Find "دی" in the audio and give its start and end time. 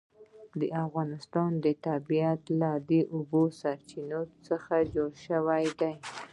5.79-5.93